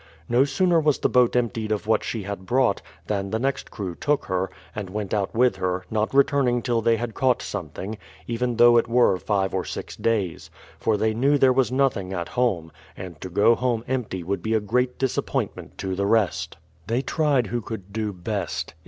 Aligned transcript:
No 0.27 0.45
sooner 0.45 0.79
was 0.79 0.97
the 0.97 1.09
boat 1.09 1.35
emptied 1.35 1.71
of 1.71 1.85
what 1.85 2.03
she 2.03 2.23
had 2.23 2.47
brought, 2.47 2.81
than 3.05 3.29
the 3.29 3.37
next 3.37 3.69
crew 3.69 3.93
took 3.93 4.25
her, 4.25 4.49
and 4.75 4.89
went 4.89 5.13
out 5.13 5.35
with 5.35 5.57
her, 5.57 5.85
not 5.91 6.11
returning 6.11 6.63
till 6.63 6.81
they 6.81 6.97
had 6.97 7.13
caught 7.13 7.39
something, 7.43 7.99
even 8.25 8.55
though 8.55 8.77
it 8.77 8.87
were 8.87 9.15
five 9.19 9.53
or 9.53 9.63
six 9.63 9.95
days, 9.95 10.49
for 10.79 10.97
they 10.97 11.13
knew 11.13 11.37
there 11.37 11.53
was 11.53 11.71
nothing 11.71 12.13
at 12.13 12.29
home, 12.29 12.71
and 12.97 13.21
to 13.21 13.29
go 13.29 13.53
home 13.53 13.83
empty 13.87 14.23
would 14.23 14.41
be 14.41 14.55
a 14.55 14.59
great 14.59 14.97
disappointment 14.97 15.77
to 15.77 15.93
the 15.93 16.07
rest. 16.07 16.57
118 16.87 16.87
BRADFORD'S 16.87 16.87
HISTORY 16.87 16.87
OF 16.87 16.87
They 16.87 17.01
tried 17.03 17.47
who 17.51 17.61
could 17.61 17.93
do 17.93 18.11
best. 18.11 18.73